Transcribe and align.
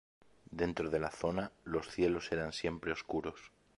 Dentro 0.49 0.89
de 0.89 0.97
la 0.97 1.11
zona, 1.11 1.51
los 1.63 1.91
cielos 1.91 2.31
eran 2.31 2.53
siempre 2.53 2.91
oscuros. 2.91 3.51